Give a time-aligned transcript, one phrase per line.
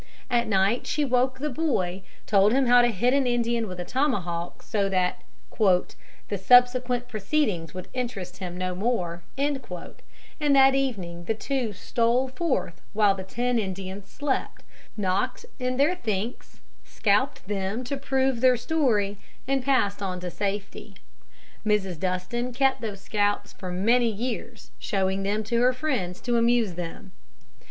[0.31, 3.85] At night she woke the boy, told him how to hit an Indian with a
[3.85, 5.23] tomahawk so that
[5.59, 9.59] "the subsequent proceedings would interest him no more," and
[10.55, 14.63] that evening the two stole forth while the ten Indians slept,
[14.97, 20.95] knocked in their thinks, scalped them to prove their story, and passed on to safety.
[21.63, 21.99] Mrs.
[21.99, 27.11] Dustin kept those scalps for many years, showing them to her friends to amuse them.